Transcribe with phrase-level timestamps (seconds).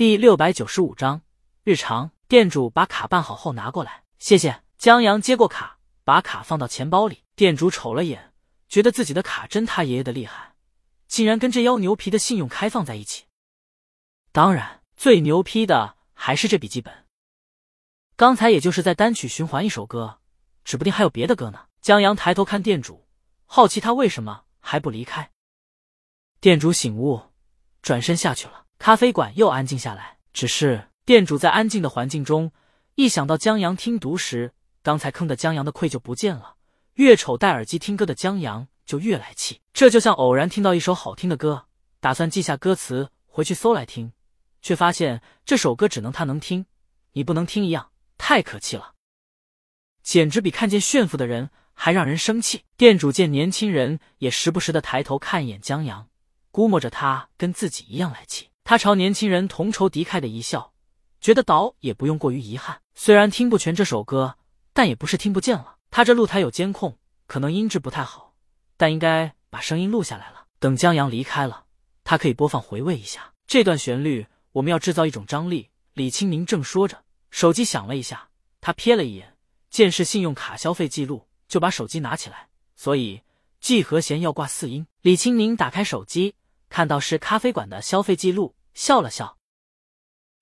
[0.00, 1.20] 第六百九十五章
[1.62, 2.10] 日常。
[2.26, 4.62] 店主把卡办好后拿过来，谢谢。
[4.78, 7.22] 江阳接过卡，把卡放到钱包里。
[7.36, 8.32] 店主瞅了眼，
[8.66, 10.54] 觉得自己的卡真他爷爷的厉害，
[11.06, 13.26] 竟然跟这妖牛皮的信用开放在一起。
[14.32, 17.04] 当然，最牛批的还是这笔记本。
[18.16, 20.20] 刚才也就是在单曲循环一首歌，
[20.64, 21.66] 指不定还有别的歌呢。
[21.82, 23.06] 江阳抬头看店主，
[23.44, 25.30] 好奇他为什么还不离开。
[26.40, 27.20] 店主醒悟，
[27.82, 28.59] 转身下去了。
[28.80, 32.50] 咖啡馆又安静下来，只是店主在安静的环境中，
[32.94, 36.54] 一想到江阳听读时刚才坑的江阳的愧疚不见了，
[36.94, 39.60] 越瞅戴耳机听歌的江阳就越来气。
[39.74, 41.66] 这就像偶然听到一首好听的歌，
[42.00, 44.14] 打算记下歌词回去搜来听，
[44.62, 46.64] 却发现这首歌只能他能听，
[47.12, 48.94] 你不能听一样，太可气了，
[50.02, 52.64] 简直比看见炫富的人还让人生气。
[52.78, 56.08] 店主见年轻人也时不时的抬头看一眼江阳，
[56.50, 58.48] 估摸着他跟自己一样来气。
[58.64, 60.72] 他朝年轻人同仇敌忾的一笑，
[61.20, 62.80] 觉得倒也不用过于遗憾。
[62.94, 64.36] 虽然听不全这首歌，
[64.72, 65.76] 但也不是听不见了。
[65.90, 68.34] 他这露台有监控，可能音质不太好，
[68.76, 70.46] 但应该把声音录下来了。
[70.60, 71.64] 等江阳离开了，
[72.04, 74.26] 他可以播放回味一下这段旋律。
[74.52, 75.70] 我们要制造一种张力。
[75.94, 78.28] 李清明正说着，手机响了一下，
[78.60, 79.36] 他瞥了一眼，
[79.70, 82.48] 见是信用卡消费记录，就把手机拿起来。
[82.76, 83.22] 所以
[83.60, 84.86] 季和弦要挂四音。
[85.02, 86.34] 李清明打开手机，
[86.68, 88.54] 看到是咖啡馆的消费记录。
[88.74, 89.36] 笑了笑，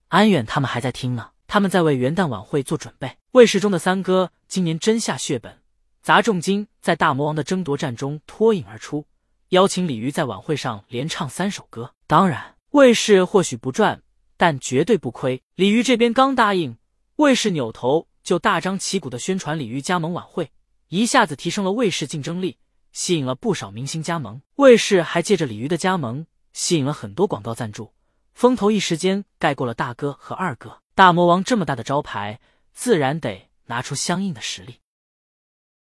[0.09, 3.17] 安远他们还在听呢，他们在为元旦晚会做准备。
[3.33, 5.62] 卫视中的三哥今年真下血本，
[6.03, 9.07] 砸重金在大魔王的争夺战中脱颖而出，
[9.51, 11.95] 邀请鲤鱼在晚会上连唱三首歌。
[12.07, 14.03] 当然，卫视或许不赚，
[14.37, 15.42] 但绝对不亏。
[15.55, 16.79] 鲤鱼这边刚答应，
[17.17, 20.51] 卫视扭头就大张旗鼓的宣传鲤鱼加盟晚会，
[20.89, 22.59] 一下子提升了卫视竞争力，
[22.92, 24.41] 吸引了不少明星加盟。
[24.57, 27.92] 卫视还借着鲤鱼的加盟，吸引了很多广告赞助。
[28.39, 32.39] 风头一时间盖过了大哥和二哥，大魔王这么大的招牌，
[32.72, 34.78] 自然得拿出相应的实力。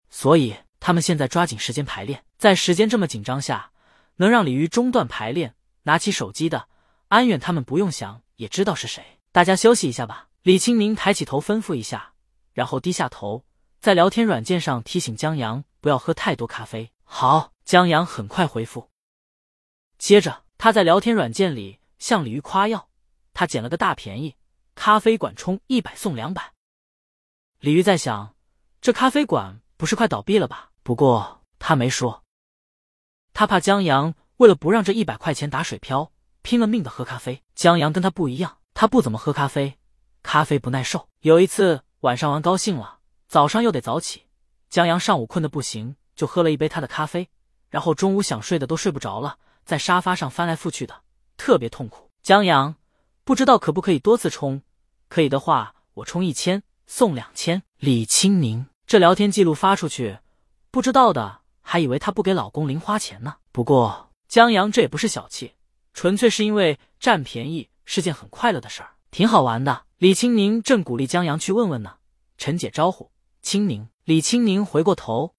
[0.09, 3.71] 所以他们现在抓紧时间排练，在时间这么紧张下，
[4.15, 6.67] 能让鲤鱼中断排练，拿起手机的
[7.09, 9.05] 安远他们不用想也知道是谁。
[9.31, 10.29] 大家休息一下吧。
[10.41, 12.13] 李清明抬起头吩咐一下，
[12.53, 13.45] 然后低下头，
[13.79, 16.91] 在聊天软件上提醒江阳不要喝太多咖啡。
[17.03, 18.89] 好，江阳很快回复。
[19.99, 21.77] 接着他在聊天软件里。
[21.99, 22.89] 向李鱼夸耀，
[23.33, 24.35] 他捡了个大便宜，
[24.75, 26.53] 咖啡馆充一百送两百。
[27.59, 28.35] 李鱼在想，
[28.81, 30.71] 这咖啡馆不是快倒闭了吧？
[30.83, 32.23] 不过他没说，
[33.33, 37.43] 他怕江阳为了不让这一百块钱打水漂，拼了命的喝咖啡。
[37.55, 39.77] 江阳跟他不一样，他不怎么喝咖啡，
[40.21, 41.09] 咖啡不耐受。
[41.21, 44.27] 有一次晚上玩高兴了，早上又得早起，
[44.69, 47.29] 江阳上午困得不行，就喝了一杯他的咖啡，
[47.69, 51.03] 然后中午想睡的都睡不着了，在沙发上翻来覆去的。
[51.37, 52.75] 特别痛苦，江阳
[53.23, 54.61] 不知道可不可以多次充，
[55.07, 57.63] 可以的话我充一千送两千。
[57.77, 60.19] 李清明这聊天记录发出去，
[60.71, 63.35] 不知道的还以为他不给老公零花钱呢。
[63.51, 65.53] 不过江阳这也不是小气，
[65.93, 69.85] 纯粹是因为占便宜是件很快乐的事儿，挺好玩的。
[69.97, 71.97] 李清明正鼓励江阳去问问呢。
[72.37, 73.11] 陈姐招呼
[73.41, 75.33] 清明，李清明回过头，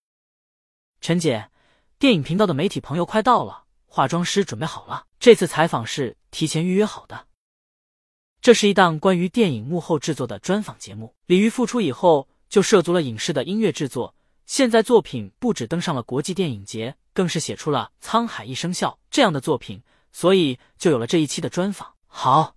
[1.01, 1.51] 陈姐，
[1.99, 3.65] 电影频道的媒体朋友快到了。
[3.99, 7.27] 化妆师准备好了，这次采访是提前预约好的。
[8.41, 11.17] 这是一档关于电影幕后制作的专访节目。
[11.27, 14.15] 李玉复出以后就涉足了影视的音乐制作，
[14.47, 19.83] 现在作品不止登上了国际电影节，更是写出了《沧海一声笑》这样的作品，
[20.13, 21.95] 所以就有了这一期的专访。
[22.07, 22.55] 好，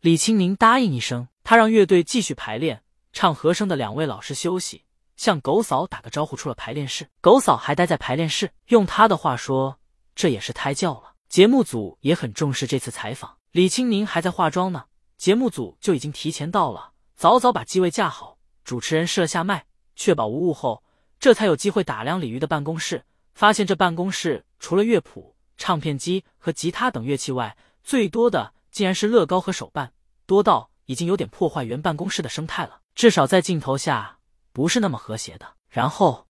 [0.00, 4.82] 李清宁答应一声，他让乐队继续排练，唱和声的两位老师休息，
[5.16, 7.08] 向狗嫂打个招呼，出了排练室。
[7.20, 9.78] 狗嫂还待在排练室，用他的话说。
[10.14, 11.14] 这也是胎教了。
[11.28, 13.38] 节目组也很重视这次采访。
[13.50, 14.84] 李清宁还在化妆呢，
[15.16, 18.38] 节目组就已经提前到了，早早把机位架好。
[18.62, 19.66] 主持人试了下麦，
[19.96, 20.82] 确保无误后，
[21.18, 23.04] 这才有机会打量鲤鱼的办公室。
[23.34, 29.92] 发现这办公室除了乐谱、唱片机和吉他等乐器外，最多的竟然是乐高和手办，
[30.26, 32.80] 多到已经有点破坏原办公室的生态了。
[32.94, 34.18] 至少在镜头下
[34.52, 35.54] 不是那么和谐的。
[35.68, 36.28] 然后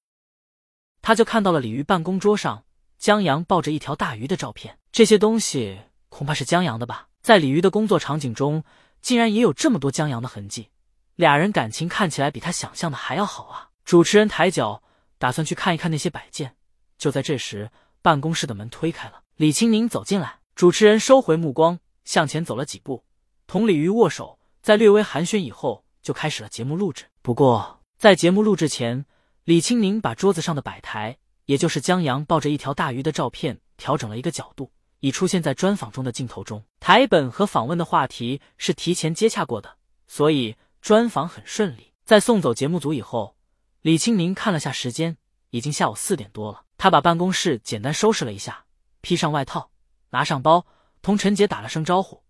[1.02, 2.64] 他就看到了鲤鱼办公桌上。
[3.04, 5.78] 江阳抱着一条大鱼的照片，这些东西
[6.08, 7.08] 恐怕是江阳的吧？
[7.20, 8.64] 在鲤鱼的工作场景中，
[9.02, 10.70] 竟然也有这么多江阳的痕迹，
[11.14, 13.68] 俩人感情看起来比他想象的还要好啊！
[13.84, 14.82] 主持人抬脚
[15.18, 16.56] 打算去看一看那些摆件，
[16.96, 17.70] 就在这时，
[18.00, 23.04] 办公室的门推开了，李青宁走进来，主持人收回目光，向前走了几步，
[23.46, 27.04] 同鲤鱼握手，在略微寒暄以后，就开始了节目录制。
[27.20, 29.04] 不过，在节目录制前，
[29.44, 31.18] 李青宁把桌子上的摆台。
[31.46, 34.70] 也就是江阳抱着一条大鱼的照片调整了一个角度，
[35.00, 36.64] 已出现在专访中的镜头中。
[36.80, 39.76] 台本和访问的话题是提前接洽过的，
[40.06, 41.92] 所以专访很顺利。
[42.04, 43.36] 在送走节目组以后，
[43.80, 45.16] 李青宁看了下时间，
[45.50, 46.64] 已经下午四点多了。
[46.76, 48.64] 他把办公室简单收拾了一下，
[49.00, 49.70] 披上外套，
[50.10, 50.66] 拿上包，
[51.00, 52.22] 同陈姐打了声招呼：“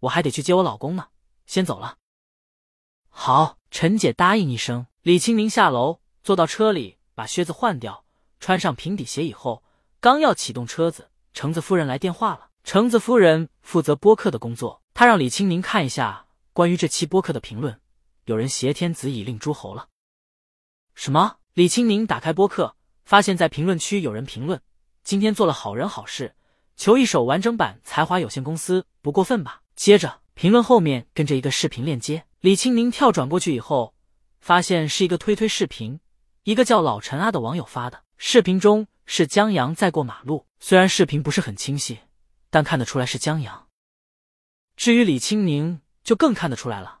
[0.00, 1.08] 我还得去接我老公呢，
[1.46, 1.96] 先走了。”
[3.10, 4.86] 好，陈姐答应一声。
[5.02, 8.04] 李青宁下楼，坐到车里，把靴子换掉，
[8.40, 9.62] 穿上平底鞋以后，
[10.00, 11.10] 刚要启动车子。
[11.32, 12.48] 橙子夫人来电话了。
[12.64, 17.80] 橙子夫人负责播客的工作，她让李青宁看一下关于这期播客的评论。
[18.24, 19.88] 有人挟天子以令诸侯了？
[20.94, 21.36] 什么？
[21.54, 22.74] 李青宁打开播客，
[23.04, 24.60] 发现在评论区有人评论
[25.02, 26.34] ：“今天做了好人好事，
[26.76, 33.94] 求一首完整版《才华有限公司》，不过分吧？”接着评论后面跟着一个视频链接，李青宁跳转过去以后，
[34.40, 36.00] 发现是一个推推视频，
[36.42, 38.02] 一个叫老陈阿的网友发的。
[38.20, 40.44] 视频中是江阳在过马路。
[40.58, 42.00] 虽然视频不是很清晰，
[42.50, 43.68] 但看得出来是江阳。
[44.74, 47.00] 至于李青宁，就更看得出来了。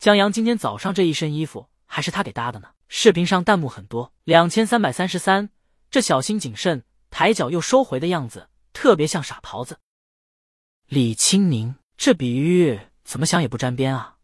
[0.00, 2.70] 江阳今天早上这一身衣服还是他给搭的呢。
[2.88, 5.50] 视频上弹幕很多，两千三百三十三，
[5.88, 9.78] 这小心谨慎、抬脚又收回的样子，特别像傻狍子。
[10.86, 14.18] 李青宁，这比喻怎么想也不沾边啊！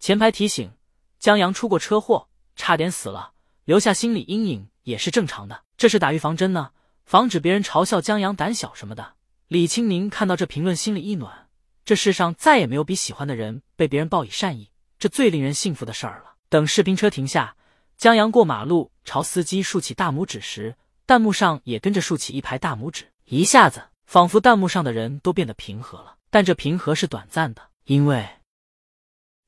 [0.00, 0.72] 前排提醒：
[1.18, 3.34] 江阳出过车祸，差点死了，
[3.64, 5.62] 留下心理阴影也是正常的。
[5.76, 6.70] 这是打预防针呢。
[7.04, 9.14] 防止别人嘲笑江阳胆小什么的。
[9.46, 11.48] 李青宁看到这评论，心里一暖。
[11.84, 16.34] 这世上再也没有比喜欢的人被别人报以善意，这最令人幸福的事儿了。
[16.48, 17.54] 等视频车停下，
[17.96, 20.74] 江阳过马路朝司机竖起大拇指时，
[21.06, 23.12] 弹幕上也跟着竖起一排大拇指。
[23.26, 26.16] 一下子，仿佛弹幕上的人都变得平和了。
[26.28, 28.28] 但这平和是短暂的，因为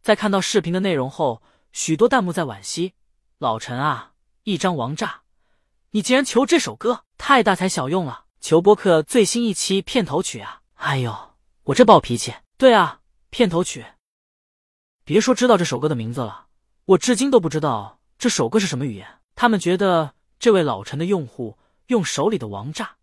[0.01, 1.43] 在看到视频的内容后，
[1.73, 2.95] 许多弹幕在惋惜
[3.39, 4.13] ：“老陈啊，
[4.45, 5.23] 一张王炸。”
[5.91, 8.27] 你竟然求这首歌，太大材小用了！
[8.41, 10.61] 求播客最新一期片头曲啊！
[10.75, 11.17] 哎呦，
[11.65, 12.35] 我这暴脾气！
[12.59, 13.01] 对啊，
[13.31, 13.87] 片头曲。
[15.07, 16.49] 别说知道这首歌的名字了，
[16.85, 19.09] 我至今都不知道这首歌是什么语言。
[19.35, 21.57] 他们觉得这位老陈的用户
[21.87, 22.97] 用手里的王炸，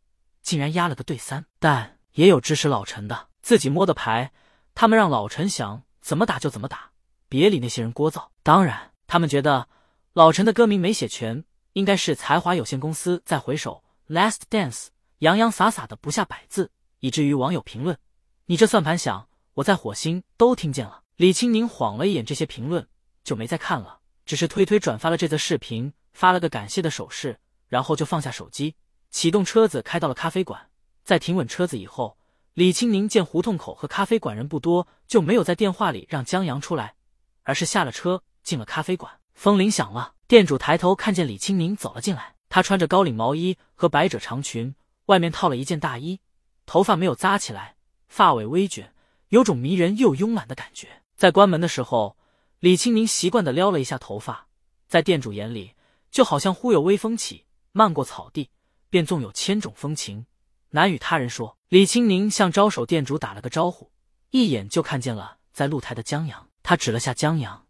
[0.43, 4.31] 竟然压了个对三，但也有支持老陈的，自己摸的牌，
[4.75, 6.91] 他们让老陈想怎么打就怎么打，
[7.27, 8.27] 别理那些人聒噪。
[8.43, 9.67] 当然，他们觉得
[10.13, 11.43] 老陈的歌名没写全。
[11.75, 14.87] 应该是才华有限公司再回首 Last Dance，
[15.17, 17.97] 洋洋洒洒的不下百字，以至于网友评论
[18.47, 22.87] ：“你这算盘响，我在火星都听见了。”李青宁晃了一眼这些评论，
[23.25, 27.37] 就没再看了，只是推推转发了这则视频，发了个感谢的手势，
[27.67, 28.77] 然后就放下手机，
[29.11, 30.69] 启动车子开到了咖啡馆。
[31.03, 32.17] 在停稳车子以后，
[32.53, 36.95] 李青宁见胡同口和咖啡馆人不多，就没有在电话里让江阳出来，
[37.43, 39.11] 而是下了车进了咖啡馆。
[39.33, 40.14] 风铃响了。
[40.27, 44.73] 店主抬头看见李青宁走了进来，他穿着高领毛衣和百褶长裙，
[45.05, 46.19] 外面套了一件大衣，
[46.65, 47.75] 头发没有扎起来，
[48.07, 48.91] 发尾微卷，
[49.29, 51.03] 有种迷人又慵懒的感觉。
[51.15, 52.17] 在关门的时候，
[52.59, 54.47] 李青宁习惯的撩了一下头发，
[54.87, 55.75] 在店主眼里，
[56.09, 58.49] 就好像忽有微风起，漫过草地，
[58.89, 60.25] 便纵有千种风情，
[60.71, 61.55] 难与他人说。
[61.69, 63.91] 李青宁向招手店主打了个招呼，
[64.31, 67.67] 一眼就看见了在露台的江阳，他指了下江阳，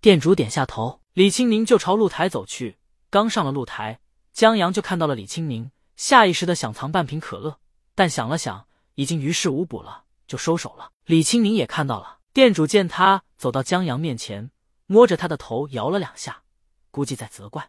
[0.00, 1.01] 店主点下头。
[1.14, 2.78] 李青宁就朝露台走去，
[3.10, 4.00] 刚上了露台，
[4.32, 7.60] 江阳就看到了李青宁，下意识的想藏半瓶可乐，
[7.94, 10.90] 但想了想，已经于事无补了，就收手了。
[11.04, 14.50] 李青宁也看到了，店主见他走到江阳面前，
[14.86, 16.44] 摸着他的头摇了两下，
[16.90, 17.68] 估计在责怪。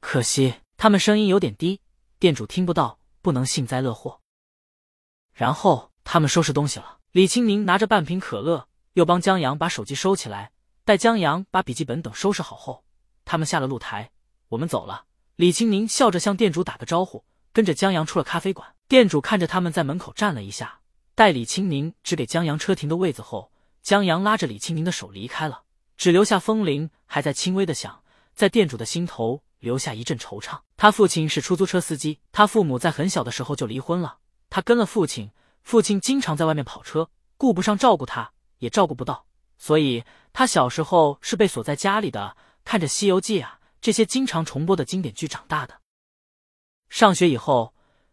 [0.00, 1.82] 可惜他们声音有点低，
[2.18, 4.20] 店主听不到，不能幸灾乐祸。
[5.34, 10.52] 然后他们收拾东西了，李青宁拿着半瓶可乐，又帮江阳把手机收起来。
[10.84, 12.82] 待江阳把笔记本等收拾好后，
[13.24, 14.10] 他们下了露台，
[14.48, 15.04] 我们走了。
[15.36, 18.74] 李青宁笑着向店主打个招呼，跟着江阳出了咖啡馆。
[18.88, 20.80] 店主看着他们在门口站了一下，
[21.14, 25.62] 待李青宁指给江阳车停的位子后，江阳拉着李青宁的手离开了，
[25.96, 28.02] 只留下风铃还在轻微的响，
[28.34, 30.58] 在店主的心头留下一阵惆怅。
[30.76, 34.18] 他父亲是出租车司机，他父母在很小的时候就离婚了，
[34.50, 35.30] 他跟了父亲，
[35.62, 39.26] 父亲经常在外面跑车，顾不上照顾他，也照顾不到。
[39.62, 40.02] 所以，
[40.32, 45.80] 他小时候是被锁在家里的，看着《西游记》啊这些经常重播的经典剧长大的。
[46.88, 47.72] 上学以后，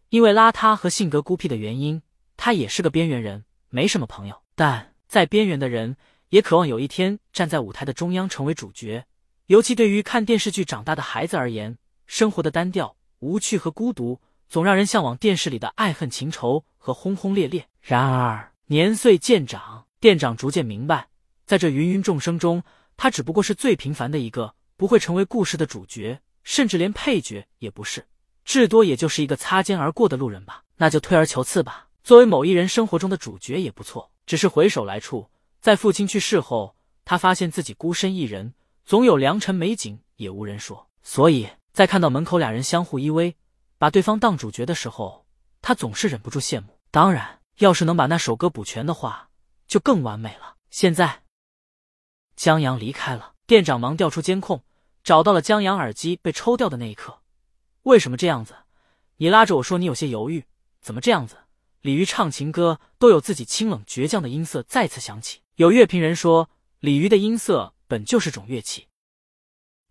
[0.10, 2.04] 因为邋遢和性格孤僻的原因，
[2.38, 4.44] 他也是个边缘人，没什么朋友。
[4.54, 5.98] 但再边缘的人，
[6.30, 9.08] 也渴望有一天站在舞台的中央，成为主角。
[9.48, 17.68] 尤其对于看电视剧长大的孩子而言，生活的单调、无趣和孤独，总让人向往电视里的爱恨情仇和轰轰烈烈。
[17.82, 21.09] 然而，年岁渐长，店长逐渐明白。
[21.50, 22.62] 在这芸芸众生中，
[22.96, 28.06] 他只不过是最平凡的一个，不会成为故事的主角，甚至连配角也不是。
[28.46, 30.64] 至多也就是一个擦肩而过的路人吧。
[30.78, 34.12] 那就退而求次吧，作为某一人生活中的主角也不错。
[34.28, 35.28] 只是回首来处，
[35.60, 38.54] 在父亲去世后，他发现自己孤身一人，
[38.86, 40.88] 总有良辰美景也无人说。
[41.02, 43.34] 所以在看到门口俩人相互依偎，
[43.80, 45.26] 把对方当主角的时候，
[45.64, 46.78] 他总是忍不住羡慕。
[46.92, 49.30] 当然，要是能把那首歌补全的话，
[49.68, 50.58] 就更完美了。
[50.70, 51.24] 现在，
[52.40, 54.64] 江阳离开了，店长忙调出监控，
[55.04, 57.20] 找到了江阳耳机被抽掉的那一刻。
[57.84, 58.56] 为什么这样子？
[59.18, 60.46] 你拉着我说你有些犹豫。
[60.80, 61.36] 怎么这样子？
[61.82, 65.42] 李鱼唱情歌都有自己清冷倔强的音色再次响起。
[65.56, 68.88] 有乐评人说，李鱼的音色本就是种乐器。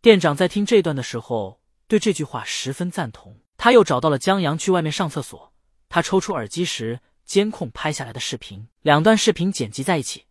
[0.01, 3.43] 店长在听这段的时候，对这句话十分赞同。
[3.59, 5.53] 他又找到了江阳去外面上厕所，
[5.91, 10.25] 他抽出耳机时，监控拍下来的视频，两段视频剪辑在一起。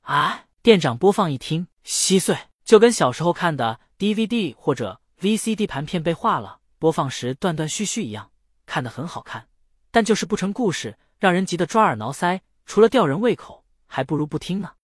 [0.00, 0.46] 啊！
[0.62, 8.30] 店长播放一听，稀碎，就跟小时候看的 DVD 或者 VCD 盘片被划了，播放时断断续续一样。
[8.64, 9.48] 看得很好看，
[9.90, 12.42] 但就是不成故事，让人急得抓耳挠腮。
[12.64, 14.74] 除了吊人胃口，还不如不听呢。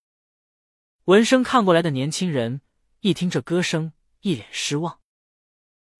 [1.05, 2.59] 闻声看过来的年轻人
[2.99, 4.99] 一听这歌声，一脸失望。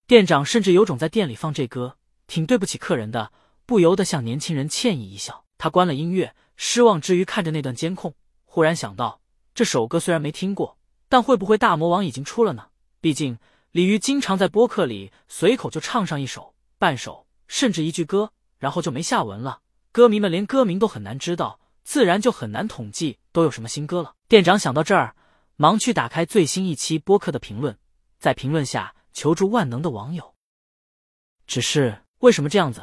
[0.05, 3.31] 店长甚至有种在店里放这歌，挺对不起客人的，
[3.65, 5.45] 不由得向年轻人歉意一笑。
[5.57, 9.18] 他关了音乐，失望之余看着那段监控，忽然想到，
[9.59, 10.77] 这首歌虽然没听过，
[11.09, 12.67] 但会不会大魔王已经出了呢？
[13.01, 13.37] 毕竟
[13.71, 17.27] 李鱼经常在播客里随口就唱上一首半首。
[17.49, 19.59] 甚至一句歌，然后就没下文了。
[19.91, 24.13] 歌迷们连歌名都很难知道，自然就很难统计都有什么新歌了。
[24.29, 25.13] 店长想到这儿，
[25.57, 27.77] 忙去打开最新一期播客的评论，
[28.17, 30.35] 在评论下求助万能的网友。
[31.45, 32.81] 只是为什么这样子？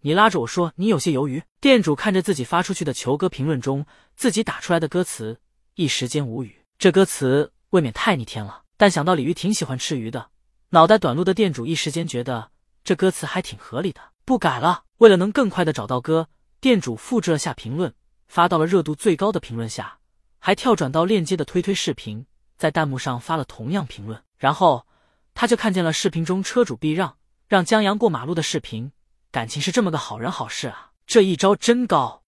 [0.00, 1.42] 你拉着我说你有些犹豫。
[1.60, 3.84] 店主看着自己发出去的求歌评论中
[4.16, 5.38] 自己打出来的歌词，
[5.76, 6.64] 一时间无语。
[6.78, 8.62] 这歌词未免太逆天了。
[8.78, 10.30] 但想到鲤鱼挺喜欢吃鱼的，
[10.70, 12.50] 脑袋短路的店主一时间觉得。
[12.82, 14.84] 这歌词还挺合理的，不改了。
[14.98, 16.30] 为了能更快的找到歌，
[16.60, 17.92] 店主复制了下评论，
[18.26, 19.98] 发到了热度最高的评论下，
[20.38, 22.24] 还跳转到链接的推推视频，
[22.56, 24.22] 在弹幕上发了同样评论。
[24.38, 24.86] 然后
[25.34, 27.18] 他就看见了视频中车主避让
[27.48, 28.92] 让江阳过马路的视频。
[29.30, 32.22] 感情是这么个好人好事啊，这一招真高。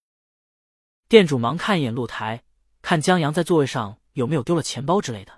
[1.09, 2.43] 店主忙看一眼露台，
[2.89, 5.33] 看江阳在座位上有没有丢了钱包之类的，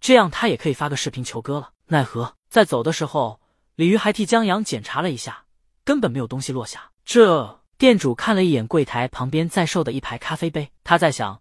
[0.00, 1.70] 这样他也可以发个视频求歌了。
[1.86, 3.40] 奈何在走的时候。
[3.76, 5.44] 鲤鱼还替江阳检查了一下，
[5.84, 6.90] 根本没有东西落下。
[7.04, 11.40] 这店主看了一眼柜台旁边在售的一排咖啡杯，他在想，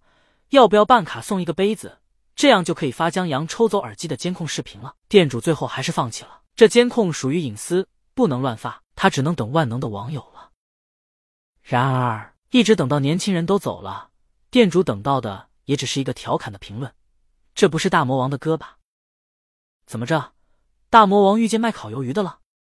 [0.50, 1.98] 要不要办卡送一个杯子，
[2.36, 4.94] 这样就可以发江阳抽走耳机的监控视频了。
[5.10, 10.52] 店主最后还是放弃了，这监控属于隐私，不能乱发，他只能等万能的网友了。
[11.64, 14.10] 然而，一直等到年轻人都走了，
[14.52, 16.94] 店主等到的也只是一个调侃的评论
[17.54, 18.80] ：“这不是大魔王的歌吧？
[19.86, 20.34] 怎么着？”
[20.90, 22.40] 大魔王遇见卖烤鱿鱼的了。